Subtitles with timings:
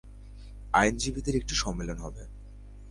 [0.73, 2.23] আইনজীবীদের একটি সম্মেলন হবে।